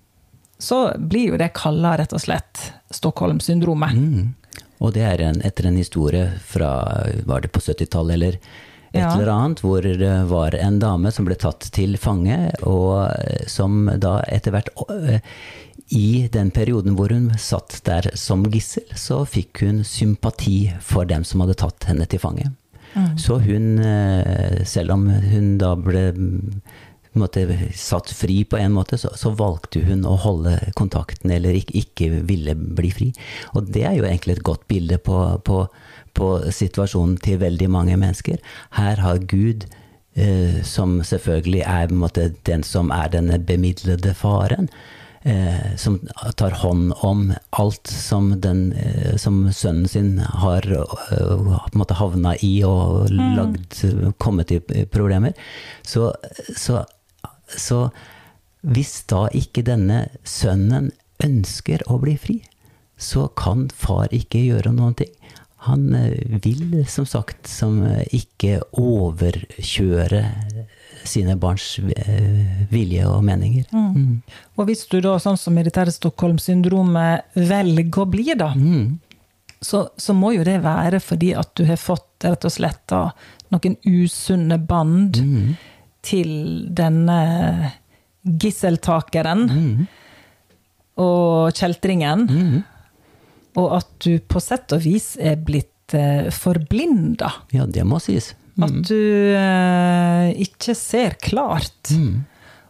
så 0.60 0.98
blir 0.98 1.30
jo 1.30 1.38
det 1.38 1.54
kalla 1.54 1.96
rett 1.98 2.14
og 2.14 2.20
slett 2.20 2.72
Stockholm-syndromet. 2.92 3.94
Mm. 3.94 4.34
Og 4.82 4.94
det 4.94 5.04
er 5.08 5.22
en, 5.22 5.42
etter 5.46 5.68
en 5.68 5.78
historie 5.78 6.26
fra 6.44 6.70
var 7.26 7.42
det 7.42 7.52
på 7.54 7.62
70-tallet 7.62 8.14
eller 8.18 8.38
et 8.94 9.00
Ja. 9.02 9.10
eller 9.14 9.32
annet, 9.34 9.60
hvor 9.66 9.82
det 9.82 10.30
var 10.30 10.56
en 10.56 10.80
dame 10.80 11.12
som 11.12 11.26
ble 11.26 11.36
tatt 11.36 11.72
til 11.74 11.98
fange, 11.98 12.38
og 12.62 13.10
eh, 13.10 13.46
som 13.50 13.88
da 13.98 14.20
etter 14.30 14.54
hvert 14.54 14.70
eh, 14.90 15.20
i 15.90 16.28
den 16.32 16.52
perioden 16.54 16.96
hvor 16.96 17.10
hun 17.12 17.32
satt 17.38 17.82
der 17.86 18.12
som 18.16 18.46
gissel, 18.54 18.86
så 18.96 19.24
fikk 19.26 19.64
hun 19.66 19.84
sympati 19.84 20.72
for 20.82 21.06
dem 21.10 21.26
som 21.26 21.42
hadde 21.42 21.58
tatt 21.60 21.90
henne 21.90 22.06
til 22.10 22.22
fange. 22.22 22.52
Så 23.18 23.40
hun, 23.42 23.80
eh, 23.82 24.64
selv 24.70 24.92
om 24.94 25.08
hun 25.10 25.58
da 25.58 25.72
ble 25.76 26.12
mm, 26.14 26.62
måte, 27.18 27.46
satt 27.74 28.12
fri 28.14 28.44
på 28.46 28.58
en 28.58 28.74
måte, 28.74 28.98
så, 29.02 29.10
så 29.18 29.32
valgte 29.38 29.82
hun 29.86 30.06
å 30.06 30.16
holde 30.22 30.54
kontakten, 30.78 31.32
eller 31.34 31.58
ikke, 31.58 31.74
ikke 31.82 32.22
ville 32.30 32.54
bli 32.56 32.92
fri. 32.94 33.10
Og 33.54 33.72
det 33.74 33.84
er 33.90 33.98
jo 33.98 34.06
egentlig 34.06 34.38
et 34.38 34.46
godt 34.46 34.68
bilde 34.70 34.98
på, 35.02 35.18
på, 35.46 35.64
på 36.14 36.30
situasjonen 36.54 37.18
til 37.24 37.40
veldig 37.42 37.70
mange 37.72 37.98
mennesker. 37.98 38.42
Her 38.78 39.02
har 39.02 39.22
Gud, 39.30 39.66
eh, 40.16 40.62
som 40.64 41.02
selvfølgelig 41.04 41.64
er 41.66 41.94
måte, 41.94 42.34
den 42.46 42.64
som 42.64 42.92
er 42.92 43.10
denne 43.14 43.40
bemidlede 43.40 44.14
faren, 44.14 44.70
eh, 45.24 45.76
som 45.78 46.00
tar 46.36 46.52
hånd 46.62 46.94
om 47.02 47.34
alt 47.50 47.88
som, 47.88 48.34
den, 48.42 48.74
eh, 48.74 49.16
som 49.18 49.52
sønnen 49.52 49.88
sin 49.88 50.18
har 50.20 50.68
eh, 50.72 51.60
måte 51.74 51.98
havna 51.98 52.36
i 52.42 52.56
og 52.68 53.10
lagd, 53.12 53.80
kommet 54.18 54.52
i 54.52 54.60
problemer. 54.86 55.34
Så, 55.82 56.14
så, 56.56 56.84
så 57.48 57.88
hvis 58.64 59.02
da 59.12 59.26
ikke 59.36 59.66
denne 59.68 60.06
sønnen 60.24 60.92
ønsker 61.24 61.84
å 61.92 62.00
bli 62.00 62.16
fri, 62.20 62.38
så 62.98 63.28
kan 63.36 63.68
far 63.76 64.14
ikke 64.16 64.40
gjøre 64.40 64.72
noen 64.76 64.96
ting. 64.96 65.12
Han 65.68 65.94
eh, 65.96 66.38
vil 66.44 66.84
som 66.92 67.06
sagt 67.08 67.48
som 67.48 67.82
eh, 67.88 68.04
ikke 68.12 68.60
overkjøre 68.80 70.24
sine 71.04 71.36
barns 71.40 71.80
eh, 71.84 72.66
vilje 72.72 73.06
og 73.08 73.24
meninger. 73.28 73.66
Mm. 73.76 74.22
Og 74.58 74.68
hvis 74.70 74.86
du 74.92 75.00
da, 75.04 75.18
sånn 75.20 75.38
som 75.40 75.58
i 75.60 75.64
dette 75.68 75.84
Stockholm-syndromet, 75.92 77.26
velger 77.36 78.04
å 78.04 78.10
bli, 78.10 78.30
da, 78.40 78.54
Mm. 78.56 79.00
så, 79.64 79.86
så 79.98 80.14
må 80.16 80.34
jo 80.36 80.44
det 80.48 80.58
være 80.64 81.00
fordi 81.04 81.34
at 81.40 81.52
du 81.56 81.66
har 81.68 81.78
fått 81.80 82.24
rett 82.28 82.46
og 82.48 82.52
slett 82.52 82.82
da, 82.92 83.06
noen 83.52 83.76
usunne 83.88 84.58
bånd 84.68 85.20
Mm. 85.24 85.56
til 86.04 86.32
denne 86.76 87.72
gisseltakeren 88.26 89.46
Mm. 89.50 89.88
og 91.04 91.52
kjeltringen. 91.56 92.28
Mm. 93.54 93.60
Og 93.62 93.76
at 93.78 93.90
du 94.04 94.18
på 94.20 94.42
sett 94.42 94.74
og 94.74 94.82
vis 94.84 95.14
er 95.22 95.36
blitt 95.38 95.94
eh, 95.94 96.30
forblinda. 96.34 97.32
Ja, 97.54 97.66
det 97.70 97.86
må 97.86 98.00
sies. 98.02 98.34
At 98.62 98.74
du 98.86 99.34
eh, 99.38 100.30
ikke 100.46 100.76
ser 100.78 101.16
klart. 101.22 101.90
Mm. 101.94 102.24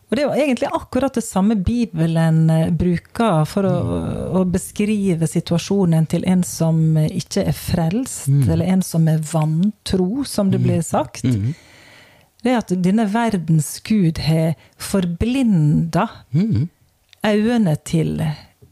Og 0.07 0.15
det 0.15 0.21
er 0.21 0.27
jo 0.27 0.43
egentlig 0.45 0.67
akkurat 0.77 1.15
det 1.17 1.23
samme 1.25 1.55
Bibelen 1.57 2.43
eh, 2.53 2.69
bruker 2.69 3.43
for 3.49 3.65
å, 3.65 3.73
å 4.39 4.43
beskrive 4.45 5.27
situasjonen 5.27 6.05
til 6.11 6.23
en 6.29 6.43
som 6.45 6.97
ikke 7.01 7.47
er 7.49 7.57
frelst, 7.57 8.29
eller 8.29 8.67
en 8.75 8.83
som 8.85 9.07
er 9.09 9.23
vantro, 9.31 10.23
som 10.29 10.51
det 10.53 10.61
blir 10.63 10.83
sagt. 10.85 11.23
Mm. 11.25 11.55
Det 12.43 12.51
er 12.51 12.59
at 12.59 12.71
denne 12.83 13.07
verdens 13.07 13.77
gud 13.87 14.19
har 14.27 14.53
forblinda 14.77 16.09
Mm. 16.35 16.69
øynene 17.23 17.75
til, 17.87 18.17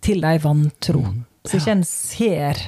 til 0.03 0.21
de 0.21 0.37
vantro. 0.43 1.03
Så 1.45 1.57
ikke 1.57 1.75
en 1.79 1.87
ser 1.87 2.67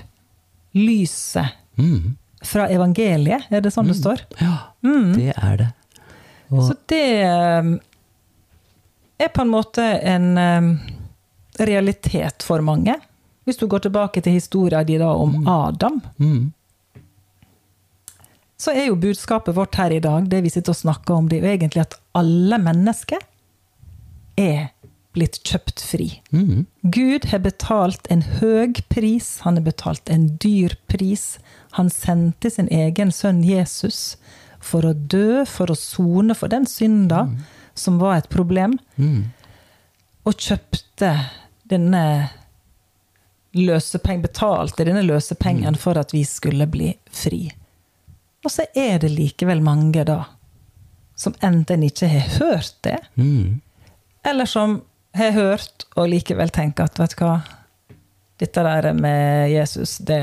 lyset 0.74 1.60
Mm. 1.76 2.18
fra 2.44 2.68
evangeliet, 2.70 3.48
er 3.50 3.62
det 3.62 3.72
sånn 3.74 3.88
det 3.90 3.96
står? 3.98 4.20
Ja, 4.38 4.58
det 5.16 5.34
er 5.34 5.56
det. 5.58 5.70
Og, 6.52 6.68
Så 6.68 6.76
det 6.92 7.22
eh, 7.26 7.70
er 9.18 9.32
på 9.34 9.42
en 9.42 9.50
måte 9.50 9.82
en 9.82 10.38
eh, 10.38 10.68
realitet 11.66 12.44
for 12.46 12.62
mange. 12.62 12.94
Hvis 13.46 13.58
du 13.58 13.66
går 13.68 13.88
tilbake 13.88 14.22
til 14.22 14.38
historien 14.38 14.86
din 14.86 15.02
om 15.02 15.48
Adam, 15.48 16.02
mm. 16.18 16.54
så 18.58 18.72
er 18.72 18.88
jo 18.88 18.96
budskapet 18.96 19.56
vårt 19.56 19.76
her 19.76 19.92
i 19.92 20.00
dag, 20.04 20.30
det 20.30 20.44
vi 20.44 20.52
sitter 20.54 20.72
og 20.72 20.80
snakker 20.84 21.18
om, 21.18 21.28
det 21.28 21.40
er 21.40 21.48
jo 21.48 21.56
egentlig 21.58 21.82
at 21.82 21.98
alle 22.16 22.62
mennesker 22.62 23.20
er 24.40 24.70
blitt 25.14 25.40
kjøpt 25.46 25.80
fri. 25.86 26.08
Mm. 26.34 26.66
Gud 26.84 27.26
har 27.32 27.40
betalt 27.46 28.08
en 28.14 28.22
høg 28.40 28.82
pris, 28.90 29.40
han 29.46 29.60
har 29.60 29.66
betalt 29.68 30.10
en 30.10 30.28
dyr 30.42 30.76
pris. 30.90 31.38
Han 31.78 31.90
sendte 31.94 32.50
sin 32.50 32.68
egen 32.74 33.12
sønn 33.14 33.44
Jesus 33.46 34.16
for 34.64 34.82
å 34.88 34.94
dø, 34.94 35.44
for 35.46 35.68
å 35.74 35.78
sone 35.78 36.36
for 36.36 36.48
den 36.50 36.66
synda 36.66 37.28
som 37.76 37.98
var 38.00 38.18
et 38.18 38.30
problem, 38.30 38.78
Mm. 38.98 39.32
og 40.26 40.34
kjøpte 40.38 41.10
denne 41.68 42.30
løsepeng, 43.54 44.22
betalte 44.24 44.86
denne 44.88 45.04
løsepengen 45.06 45.76
for 45.78 45.98
at 46.00 46.14
vi 46.14 46.24
skulle 46.26 46.66
bli 46.70 46.94
fri. 47.14 47.52
Og 48.44 48.52
så 48.52 48.66
er 48.76 48.98
det 49.00 49.12
likevel 49.14 49.62
mange 49.64 50.04
da 50.08 50.24
som 51.16 51.36
enten 51.46 51.84
ikke 51.86 52.08
har 52.10 52.30
hørt 52.40 52.74
det, 52.84 53.00
Mm. 53.16 53.62
eller 54.26 54.46
som 54.46 54.82
har 55.14 55.32
hørt 55.36 55.86
og 55.96 56.08
likevel 56.10 56.50
tenker 56.54 56.88
at 56.90 57.00
vet 57.00 57.16
du 57.18 57.24
hva, 57.26 57.36
dette 58.42 58.64
der 58.66 58.88
med 58.98 59.52
Jesus, 59.54 59.98
det 60.02 60.20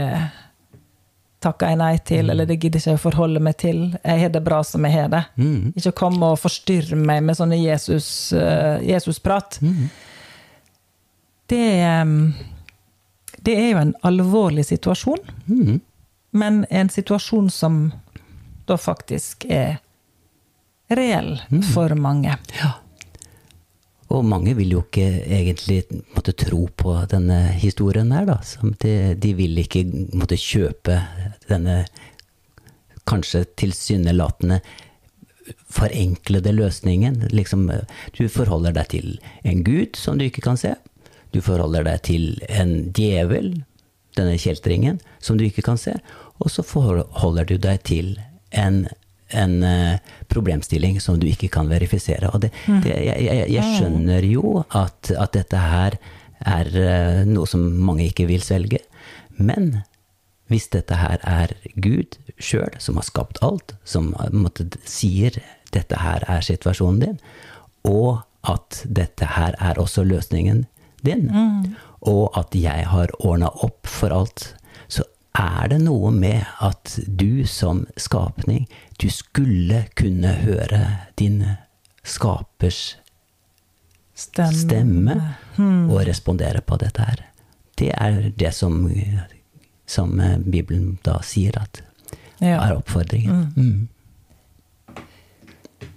takker 1.41 1.71
jeg 1.73 1.79
nei 1.81 1.95
til, 2.05 2.29
eller 2.29 2.45
det 2.45 2.59
gidder 2.61 2.81
ikke 2.83 2.91
jeg 2.91 2.99
å 2.99 3.01
forholde 3.01 3.41
meg 3.41 3.55
til. 3.63 3.79
Jeg 4.05 4.21
har 4.21 4.33
det 4.35 4.43
bra 4.45 4.59
som 4.67 4.85
jeg 4.85 4.93
har 4.93 5.09
det. 5.09 5.23
Mm. 5.41 5.71
Ikke 5.79 5.95
komme 6.03 6.33
og 6.35 6.41
forstyrre 6.43 6.99
meg 7.01 7.23
med 7.25 7.39
sånne 7.39 7.57
Jesus, 7.63 8.09
eh, 8.37 8.83
Jesus-prat. 8.85 9.57
Mm. 9.65 9.87
Det, 11.49 11.63
det 13.47 13.55
er 13.57 13.71
jo 13.73 13.81
en 13.87 13.95
alvorlig 14.07 14.67
situasjon, 14.69 15.23
Mm. 15.49 15.81
men 16.33 16.61
en 16.71 16.89
situasjon 16.93 17.49
som 17.51 17.79
da 18.69 18.77
faktisk 18.79 19.47
er 19.51 19.79
reell 20.91 21.39
for 21.73 21.95
mange. 21.99 22.37
Ja. 22.61 22.75
Og 24.11 24.27
mange 24.27 24.57
vil 24.59 24.73
jo 24.75 24.83
ikke 24.83 25.07
egentlig 25.23 25.85
måtte 26.17 26.35
tro 26.35 26.65
på 26.75 26.97
denne 27.11 27.53
historien 27.55 28.11
her, 28.11 28.27
da. 28.27 28.39
De, 28.83 29.33
vil 29.39 29.61
ikke 29.63 29.85
måtte 30.19 30.39
kjøpe 30.41 30.99
denne 31.51 31.85
kanskje 33.11 33.45
tilsynelatende 33.59 34.61
forenklede 35.71 36.53
løsningen. 36.53 37.29
Liksom, 37.31 37.69
du 38.19 38.25
forholder 38.29 38.75
deg 38.77 38.91
til 38.93 39.13
en 39.47 39.63
gud 39.67 39.99
som 39.99 40.19
du 40.19 40.27
ikke 40.27 40.45
kan 40.47 40.59
se. 40.59 40.75
Du 41.31 41.41
forholder 41.45 41.87
deg 41.87 42.03
til 42.07 42.25
en 42.51 42.91
djevel, 42.97 43.53
denne 44.19 44.35
kjeltringen, 44.43 44.99
som 45.23 45.39
du 45.39 45.47
ikke 45.47 45.65
kan 45.67 45.79
se. 45.79 45.95
Og 46.43 46.51
så 46.51 46.67
forholder 46.67 47.47
du 47.47 47.57
deg 47.63 47.83
til 47.87 48.17
en, 48.51 48.89
en 49.37 49.63
eh, 49.67 49.99
problemstilling 50.29 51.01
som 51.01 51.19
du 51.21 51.27
ikke 51.31 51.51
kan 51.53 51.71
verifisere. 51.71 52.31
Og 52.35 52.45
det, 52.45 52.53
det, 52.85 52.95
jeg, 52.95 53.27
jeg, 53.27 53.47
jeg 53.55 53.77
skjønner 53.77 54.27
jo 54.27 54.65
at, 54.69 55.13
at 55.13 55.37
dette 55.37 55.61
her 55.61 55.99
er 56.41 56.73
eh, 56.73 57.23
noe 57.29 57.49
som 57.49 57.65
mange 57.85 58.09
ikke 58.09 58.29
vil 58.31 58.45
svelge. 58.45 58.83
Men 59.37 59.83
hvis 60.51 60.69
dette 60.73 60.99
her 60.99 61.23
er 61.27 61.55
Gud 61.79 62.19
sjøl 62.43 62.75
som 62.83 62.99
har 62.99 63.07
skapt 63.07 63.41
alt, 63.47 63.77
som 63.85 64.13
eh, 64.19 64.33
måtte, 64.35 64.67
sier 64.89 65.39
dette 65.75 66.01
her 66.03 66.25
er 66.29 66.45
situasjonen 66.45 67.05
din, 67.05 67.21
og 67.87 68.27
at 68.49 68.83
dette 68.89 69.37
her 69.37 69.55
er 69.61 69.79
også 69.81 70.03
løsningen 70.09 70.65
din, 71.05 71.29
og 72.01 72.37
at 72.37 72.57
jeg 72.57 72.87
har 72.89 73.13
ordna 73.21 73.51
opp 73.65 73.89
for 73.89 74.13
alt, 74.13 74.55
er 75.41 75.69
det 75.73 75.81
noe 75.83 76.11
med 76.13 76.45
at 76.61 76.99
du 77.07 77.45
som 77.47 77.87
skapning, 77.97 78.67
du 79.01 79.09
skulle 79.11 79.85
kunne 79.97 80.33
høre 80.43 80.81
din 81.19 81.43
skapers 82.05 82.97
Stemme. 84.15 84.53
stemme 84.59 85.15
og 85.91 86.03
respondere 86.07 86.61
på 86.61 86.77
dette 86.81 87.03
her. 87.07 87.23
Det 87.79 87.93
er 87.97 88.31
det 88.37 88.51
som, 88.55 88.83
som 89.89 90.21
Bibelen 90.45 90.99
da 91.05 91.19
sier 91.25 91.57
at 91.63 91.83
Ja. 92.41 92.59
er 92.67 92.77
oppfordringen. 92.77 93.53
Mm. 93.57 93.89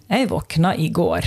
Jeg 0.10 0.30
våkna 0.30 0.74
i 0.76 0.90
går 0.90 1.22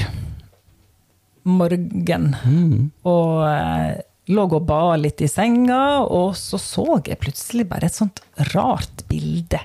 morgen 1.45 2.35
Mm. 2.45 2.91
og 3.05 3.45
eh, 3.49 4.01
lå 4.33 4.45
og 4.49 4.67
ba 4.67 4.97
litt 4.99 5.23
i 5.23 5.31
senga, 5.31 6.03
og 6.03 6.35
så 6.39 6.59
så 6.61 7.01
jeg 7.07 7.21
plutselig 7.23 7.69
bare 7.71 7.89
et 7.89 7.97
sånt 7.97 8.23
rart 8.53 9.05
bilde. 9.11 9.61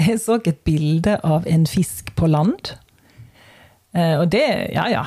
Jeg 0.00 0.18
så 0.20 0.40
et 0.42 0.64
bilde 0.66 1.18
av 1.22 1.46
en 1.46 1.66
fisk 1.70 2.10
på 2.18 2.28
land. 2.30 2.74
Eh, 3.94 4.16
og 4.18 4.26
det, 4.34 4.44
ja 4.74 4.88
ja, 4.90 5.04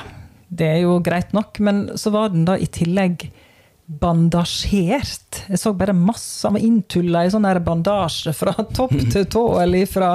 det 0.48 0.70
er 0.72 0.80
jo 0.86 0.96
greit 1.04 1.34
nok, 1.36 1.60
men 1.60 1.84
så 2.00 2.12
var 2.14 2.32
den 2.32 2.46
da 2.48 2.56
i 2.56 2.66
tillegg 2.72 3.28
bandasjert. 3.88 5.44
Jeg 5.48 5.60
så 5.60 5.72
bare 5.76 5.96
masse 5.96 6.48
av 6.48 6.58
inntulla 6.60 7.24
i 7.24 7.30
sånn 7.32 7.48
bandasje 7.64 8.34
fra 8.36 8.56
topp 8.78 8.96
til 9.12 9.28
tå, 9.28 9.44
eller 9.62 9.88
fra 9.88 10.10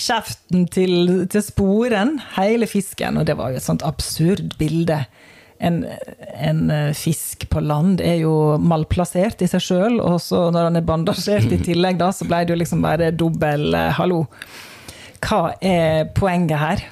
kjeften 0.00 0.66
til, 0.74 1.26
til 1.30 1.44
sporen. 1.44 2.16
Hele 2.38 2.66
fisken. 2.70 3.20
Og 3.20 3.28
det 3.28 3.36
var 3.38 3.52
jo 3.52 3.60
et 3.60 3.66
sånt 3.66 3.84
absurd 3.86 4.56
bilde. 4.58 5.04
En, 5.64 5.80
en 6.44 6.72
fisk 6.98 7.46
på 7.48 7.62
land 7.64 8.02
er 8.04 8.18
jo 8.20 8.34
malplassert 8.60 9.40
i 9.44 9.48
seg 9.48 9.62
sjøl, 9.64 9.98
og 10.02 10.18
så 10.20 10.48
når 10.52 10.68
den 10.68 10.80
er 10.80 10.86
bandasjert 10.88 11.54
i 11.54 11.60
tillegg, 11.68 11.98
da, 12.00 12.10
så 12.12 12.26
ble 12.28 12.42
det 12.44 12.54
jo 12.54 12.60
liksom 12.60 12.84
bare 12.84 13.12
dobbel 13.14 13.70
eh, 13.72 13.92
hallo. 13.96 14.24
Hva 15.24 15.54
er 15.64 16.10
poenget 16.16 16.60
her? 16.60 16.84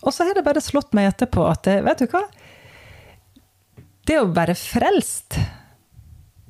Og 0.00 0.14
så 0.14 0.24
har 0.24 0.36
det 0.36 0.46
bare 0.46 0.62
slått 0.64 0.94
meg 0.96 1.10
etterpå 1.10 1.44
at 1.50 1.68
eh, 1.68 1.82
vet 1.84 2.04
du 2.04 2.08
hva? 2.14 2.24
Det 4.08 4.16
å 4.18 4.30
være 4.34 4.56
frelst, 4.58 5.36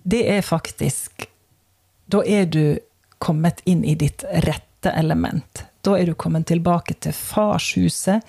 det 0.02 0.22
er 0.32 0.46
faktisk 0.46 1.26
Da 2.10 2.22
er 2.24 2.46
du 2.48 2.78
kommet 3.20 3.60
inn 3.68 3.82
i 3.84 3.92
ditt 3.94 4.24
rette 4.46 4.90
element. 4.96 5.64
Da 5.84 5.98
er 5.98 6.08
du 6.08 6.14
kommet 6.18 6.48
tilbake 6.48 6.96
til 7.04 7.12
farshuset. 7.14 8.24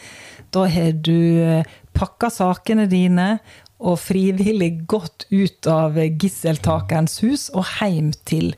Da 0.54 0.66
har 0.70 0.92
du 0.94 1.16
eh, 1.42 1.70
pakka 1.98 2.30
sakene 2.34 2.88
dine 2.92 3.36
og 3.82 3.98
frivillig 4.02 4.86
gått 4.90 5.26
ut 5.32 5.68
av 5.70 5.98
gisseltakerens 5.98 7.20
hus 7.24 7.50
og 7.58 7.66
hjem 7.80 8.12
til 8.30 8.54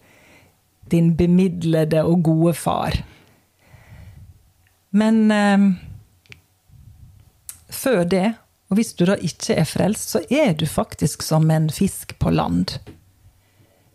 din 0.92 1.14
bemidlede 1.18 2.04
og 2.06 2.26
gode 2.28 2.54
far. 2.60 3.00
Men 4.94 5.32
eh, 5.34 5.68
før 7.74 8.04
det, 8.06 8.28
og 8.70 8.78
hvis 8.78 8.94
du 8.98 9.06
da 9.10 9.16
ikke 9.22 9.58
er 9.62 9.70
frelst, 9.70 10.14
så 10.14 10.22
er 10.30 10.54
du 10.58 10.68
faktisk 10.70 11.24
som 11.26 11.50
en 11.54 11.70
fisk 11.74 12.16
på 12.22 12.34
land. 12.34 12.78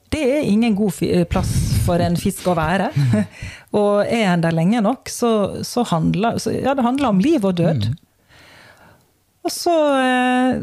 Det 0.08 0.24
er 0.24 0.48
ingen 0.48 0.74
god 0.78 1.02
eh, 1.04 1.26
plass 1.28 1.52
for 1.84 2.00
en 2.02 2.16
fisk 2.18 2.48
å 2.48 2.56
være. 2.58 2.90
og 3.78 4.04
er 4.06 4.32
en 4.32 4.44
der 4.44 4.56
lenge 4.56 4.82
nok, 4.84 5.10
så, 5.12 5.32
så 5.66 5.84
handler 5.92 6.40
så, 6.42 6.56
Ja, 6.56 6.74
det 6.74 6.86
handler 6.86 7.12
om 7.12 7.22
liv 7.22 7.44
og 7.44 7.58
død. 7.60 7.90
Mm. 7.92 8.04
Og 9.48 9.54
så 9.54 9.74
eh, 9.96 10.58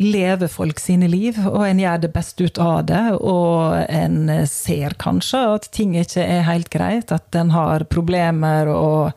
lever 0.00 0.48
folk 0.48 0.80
sine 0.80 1.10
liv, 1.12 1.36
og 1.44 1.66
en 1.66 1.82
gjør 1.82 1.98
det 2.06 2.12
beste 2.14 2.48
ut 2.48 2.60
av 2.62 2.86
det. 2.88 3.04
Og 3.20 3.76
en 3.84 4.32
ser 4.48 4.96
kanskje 5.02 5.42
at 5.58 5.68
ting 5.76 5.92
ikke 6.00 6.24
er 6.24 6.46
helt 6.48 6.72
greit, 6.72 7.12
at 7.12 7.36
en 7.36 7.52
har 7.52 7.84
problemer 7.92 8.70
og 8.72 9.12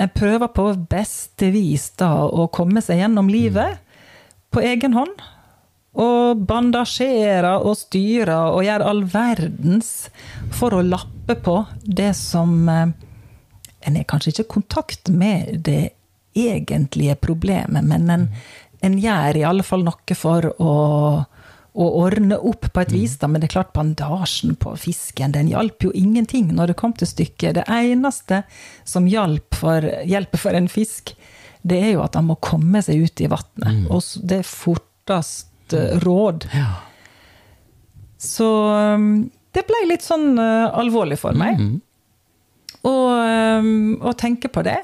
en 0.00 0.14
prøver 0.16 0.48
på 0.56 0.64
beste 0.88 1.50
vis 1.52 1.90
da 2.00 2.24
å 2.24 2.48
komme 2.48 2.80
seg 2.80 3.02
gjennom 3.02 3.28
livet 3.28 3.84
på 4.48 4.64
egen 4.64 4.96
hånd. 4.96 5.20
Og 6.00 6.40
bandasjerer 6.48 7.66
og 7.66 7.76
styrer 7.76 8.54
og 8.54 8.64
gjør 8.64 8.86
all 8.86 9.04
verdens 9.10 10.08
for 10.56 10.72
å 10.72 10.84
lappe 10.86 11.36
på 11.36 11.60
det 11.84 12.14
som 12.16 12.56
eh, 12.70 12.90
En 13.80 13.94
er 13.96 14.04
kanskje 14.04 14.28
ikke 14.34 14.44
i 14.44 14.48
kontakt 14.52 15.08
med 15.08 15.62
det 15.64 15.99
egentlige 16.36 17.16
problemet, 17.20 17.84
men 17.84 18.10
en, 18.10 18.28
en 18.86 18.98
gjør 19.00 19.40
i 19.40 19.46
alle 19.46 19.66
fall 19.66 19.84
noe 19.86 20.18
for 20.18 20.52
å 20.62 20.74
å 21.70 21.86
ordne 22.02 22.34
opp 22.34 22.66
på 22.74 22.82
et 22.82 22.92
vis, 22.92 23.12
da, 23.20 23.28
men 23.30 23.42
det 23.42 23.50
er 23.50 23.54
klart 23.54 23.74
bandasjen 23.76 24.56
på 24.58 24.72
fisken 24.80 25.34
den 25.36 25.50
hjalp 25.52 25.86
jo 25.86 25.92
ingenting 25.94 26.50
når 26.56 26.72
det 26.72 26.78
kom 26.80 26.94
til 26.98 27.08
stykket. 27.08 27.60
Det 27.60 27.66
eneste 27.70 28.42
som 28.88 29.06
hjelper 29.08 29.60
for, 29.60 29.90
for 30.42 30.58
en 30.58 30.70
fisk, 30.70 31.14
det 31.62 31.78
er 31.78 31.92
jo 31.94 32.02
at 32.02 32.18
han 32.18 32.26
må 32.26 32.38
komme 32.42 32.82
seg 32.82 33.04
ut 33.06 33.22
i 33.22 33.30
vannet. 33.30 33.68
Mm. 33.68 33.84
Og 33.92 34.02
det 34.26 34.40
er 34.40 34.50
fortest 34.50 35.76
uh, 35.76 35.94
råd. 36.02 36.48
Ja. 36.56 36.72
Så 38.20 38.48
um, 38.98 39.30
det 39.54 39.64
ble 39.68 39.84
litt 39.92 40.04
sånn 40.04 40.34
uh, 40.40 40.72
alvorlig 40.74 41.20
for 41.22 41.38
meg. 41.38 41.60
Mm. 41.60 41.78
Og, 42.80 43.08
um, 43.62 43.94
å 44.02 44.16
tenke 44.18 44.50
på 44.50 44.64
det. 44.66 44.80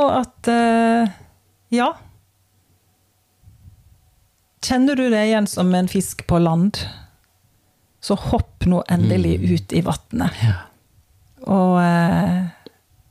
Og 0.00 0.08
at 0.22 0.48
uh, 0.48 1.12
ja 1.72 1.90
Kjenner 4.62 4.96
du 4.96 5.08
deg 5.10 5.26
igjen 5.26 5.48
som 5.50 5.72
en 5.74 5.88
fisk 5.90 6.20
på 6.30 6.38
land, 6.38 6.78
så 7.98 8.14
hopp 8.14 8.62
nå 8.70 8.84
endelig 8.94 9.32
mm. 9.40 9.46
ut 9.50 9.72
i 9.74 9.80
vannet. 9.82 10.36
Ja. 10.38 10.52
Og, 11.50 11.72
eh, 11.82 12.44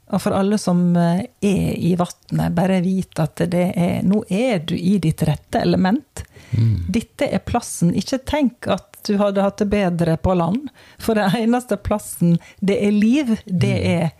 og, 0.08 0.22
for 0.24 0.38
alle 0.38 0.56
som 0.62 0.96
eh, 0.96 1.26
er 1.44 1.74
i 1.76 1.92
vannet, 2.00 2.56
bare 2.56 2.80
vit 2.86 3.20
at 3.20 3.44
det 3.52 3.66
er 3.76 4.00
Nå 4.08 4.24
er 4.32 4.64
du 4.64 4.78
i 4.78 4.96
ditt 5.04 5.26
rette 5.28 5.60
element. 5.60 6.24
Mm. 6.56 6.88
Dette 6.88 7.28
er 7.28 7.44
plassen. 7.44 7.92
Ikke 8.00 8.22
tenk 8.24 8.72
at 8.72 9.02
du 9.08 9.18
hadde 9.20 9.44
hatt 9.44 9.60
det 9.60 9.68
bedre 9.74 10.16
på 10.24 10.38
land. 10.40 10.72
For 11.04 11.20
den 11.20 11.36
eneste 11.36 11.76
plassen 11.84 12.38
det 12.64 12.80
er 12.80 12.96
liv, 12.96 13.36
det 13.46 13.76
mm. 13.76 13.92
er 13.92 14.16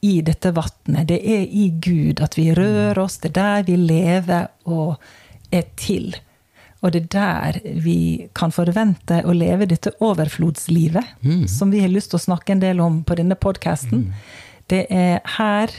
i 0.00 0.20
dette 0.24 0.52
vannet. 0.56 1.08
Det 1.08 1.20
er 1.20 1.44
i 1.44 1.68
Gud 1.82 2.22
at 2.24 2.38
vi 2.38 2.50
rører 2.56 2.98
oss. 3.02 3.18
Det 3.20 3.32
er 3.32 3.38
der 3.38 3.66
vi 3.68 3.76
lever 3.76 4.48
og 4.64 4.96
er 5.52 5.66
til. 5.76 6.14
Og 6.80 6.94
det 6.94 7.02
er 7.02 7.10
der 7.12 7.58
vi 7.84 8.28
kan 8.36 8.52
forvente 8.54 9.20
å 9.28 9.34
leve 9.36 9.68
dette 9.68 9.92
overflodslivet, 10.00 11.16
mm. 11.20 11.44
som 11.52 11.72
vi 11.72 11.82
har 11.84 11.92
lyst 11.92 12.14
til 12.14 12.20
å 12.20 12.26
snakke 12.30 12.54
en 12.54 12.62
del 12.62 12.80
om 12.80 13.02
på 13.04 13.18
denne 13.18 13.36
podkasten. 13.36 14.06
Mm. 14.08 14.14
Det 14.72 14.86
er 14.88 15.20
her 15.36 15.74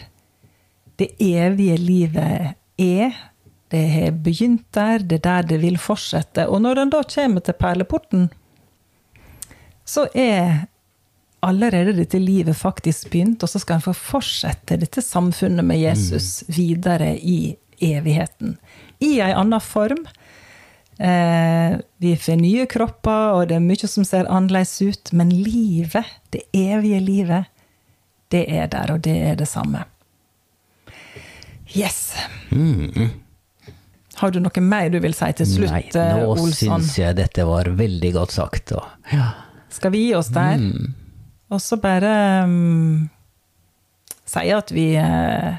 det 1.01 1.09
evige 1.17 1.79
livet 1.81 2.53
er. 2.77 3.17
Det 3.71 3.85
har 3.87 4.11
begynt 4.21 4.67
der, 4.75 4.99
det 4.99 5.21
er 5.21 5.25
der 5.25 5.49
det 5.53 5.61
vil 5.63 5.79
fortsette. 5.81 6.45
Og 6.51 6.61
når 6.61 6.83
en 6.83 6.93
da 6.93 7.01
kommer 7.07 7.41
til 7.41 7.57
perleporten, 7.57 8.29
så 9.87 10.05
er 10.13 10.67
allerede 11.41 11.95
dette 11.97 12.19
livet 12.21 12.57
faktisk 12.57 13.09
begynt, 13.11 13.43
og 13.43 13.49
så 13.49 13.61
skal 13.61 13.79
en 13.79 13.85
få 13.85 13.93
fortsette 13.97 14.77
dette 14.81 15.01
samfunnet 15.01 15.65
med 15.65 15.81
Jesus 15.81 16.41
mm. 16.45 16.55
videre 16.55 17.11
i 17.17 17.39
evigheten. 17.81 18.57
I 19.01 19.15
ei 19.25 19.31
anna 19.33 19.59
form 19.59 20.05
Eh, 21.01 21.77
vi 21.97 22.17
får 22.17 22.35
nye 22.35 22.65
kropper, 22.65 23.33
og 23.33 23.47
det 23.49 23.57
er 23.57 23.63
mye 23.65 23.87
som 23.89 24.05
ser 24.05 24.27
annerledes 24.29 24.75
ut. 24.81 25.11
Men 25.17 25.31
livet, 25.33 26.05
det 26.29 26.43
evige 26.53 26.99
livet, 27.01 27.49
det 28.29 28.45
er 28.53 28.69
der, 28.69 28.93
og 28.93 29.01
det 29.07 29.15
er 29.31 29.39
det 29.39 29.49
samme. 29.49 29.81
Yes. 31.73 32.13
Mm. 32.51 33.09
Har 34.21 34.31
du 34.31 34.37
noe 34.43 34.61
mer 34.61 34.91
du 34.93 34.99
vil 35.01 35.15
si 35.17 35.31
til 35.39 35.47
slutt, 35.49 35.73
Nei, 35.73 35.85
nå 35.89 36.27
Olsson? 36.35 36.51
Nå 36.69 36.81
syns 36.83 36.97
jeg 36.99 37.17
dette 37.17 37.47
var 37.49 37.71
veldig 37.79 38.11
godt 38.19 38.35
sagt. 38.35 38.75
Og, 38.77 39.09
ja. 39.09 39.31
Skal 39.73 39.95
vi 39.95 40.05
gi 40.05 40.13
oss 40.19 40.29
der? 40.35 40.61
Mm. 40.61 40.91
Og 41.51 41.59
så 41.59 41.77
bare 41.81 42.11
um, 42.47 43.09
si 44.25 44.51
at 44.55 44.71
vi 44.71 44.85
uh, 44.95 45.57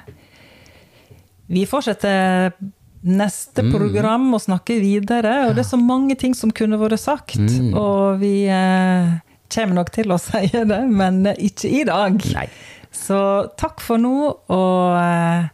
Vi 1.53 1.67
fortsetter 1.69 2.55
neste 3.03 3.65
mm. 3.67 3.73
program 3.75 4.31
og 4.35 4.43
snakker 4.45 4.81
videre. 4.83 5.35
Og 5.49 5.57
det 5.57 5.65
er 5.65 5.71
så 5.73 5.81
mange 5.81 6.17
ting 6.19 6.37
som 6.39 6.55
kunne 6.55 6.79
vært 6.81 7.03
sagt. 7.03 7.37
Mm. 7.37 7.73
Og 7.77 8.23
vi 8.23 8.47
eh, 8.47 9.17
kommer 9.53 9.83
nok 9.83 9.93
til 9.95 10.15
å 10.15 10.21
si 10.29 10.47
det, 10.53 10.83
men 10.89 11.25
ikke 11.35 11.73
i 11.83 11.83
dag. 11.89 12.23
Nei. 12.37 12.49
Så 12.93 13.19
takk 13.59 13.81
for 13.83 14.01
nå, 14.01 14.17
og 14.53 14.99
eh, 15.01 15.49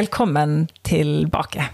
velkommen 0.00 0.64
tilbake. 0.88 1.68